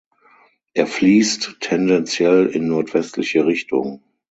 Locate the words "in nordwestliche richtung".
2.47-4.01